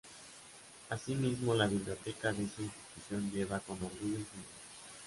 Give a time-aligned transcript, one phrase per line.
[0.89, 4.47] Asimismo, la biblioteca de esta institución lleva con orgullo su nombre.